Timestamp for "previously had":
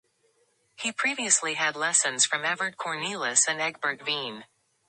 0.91-1.75